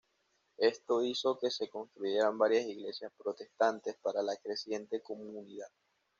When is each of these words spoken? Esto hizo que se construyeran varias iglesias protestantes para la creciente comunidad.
Esto 0.57 1.03
hizo 1.03 1.37
que 1.37 1.51
se 1.51 1.69
construyeran 1.69 2.35
varias 2.35 2.65
iglesias 2.65 3.11
protestantes 3.15 3.97
para 4.01 4.23
la 4.23 4.35
creciente 4.35 4.99
comunidad. 4.99 5.69